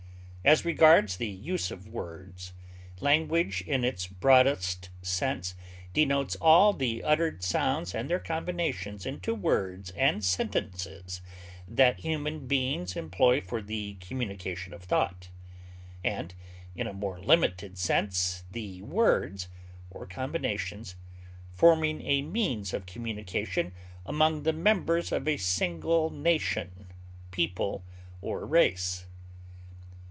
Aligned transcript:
As 0.43 0.65
regards 0.65 1.17
the 1.17 1.27
use 1.27 1.69
of 1.69 1.87
words, 1.87 2.53
language 2.99 3.61
in 3.61 3.83
its 3.85 4.07
broadest 4.07 4.89
sense 5.03 5.53
denotes 5.93 6.35
all 6.37 6.73
the 6.73 7.03
uttered 7.03 7.43
sounds 7.43 7.93
and 7.93 8.09
their 8.09 8.17
combinations 8.17 9.05
into 9.05 9.35
words 9.35 9.91
and 9.91 10.25
sentences 10.25 11.21
that 11.67 11.99
human 11.99 12.47
beings 12.47 12.95
employ 12.95 13.39
for 13.39 13.61
the 13.61 13.93
communication 13.99 14.73
of 14.73 14.83
thought, 14.83 15.29
and, 16.03 16.33
in 16.75 16.87
a 16.87 16.93
more 16.93 17.19
limited 17.19 17.77
sense, 17.77 18.43
the 18.49 18.81
words 18.81 19.47
or 19.91 20.07
combinations 20.07 20.95
forming 21.51 22.01
a 22.01 22.23
means 22.23 22.73
of 22.73 22.87
communication 22.87 23.73
among 24.07 24.41
the 24.41 24.53
members 24.53 25.11
of 25.11 25.27
a 25.27 25.37
single 25.37 26.09
nation, 26.09 26.87
people, 27.29 27.83
or 28.23 28.43
race. 28.43 29.05